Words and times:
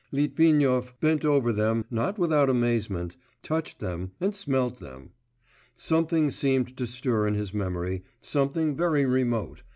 Litvinov 0.11 0.95
bent 0.99 1.23
over 1.23 1.53
them 1.53 1.85
not 1.91 2.17
without 2.17 2.49
amazement, 2.49 3.15
touched 3.43 3.77
them, 3.79 4.09
and 4.19 4.35
smelt 4.35 4.79
them.... 4.79 5.11
Something 5.77 6.31
seemed 6.31 6.75
to 6.77 6.87
stir 6.87 7.27
in 7.27 7.35
his 7.35 7.53
memory, 7.53 8.01
something 8.19 8.75
very 8.75 9.05
remote 9.05 9.61